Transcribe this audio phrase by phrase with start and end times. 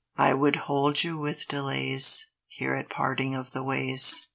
[0.17, 4.27] I would hold you with delays Here at parting of the ways.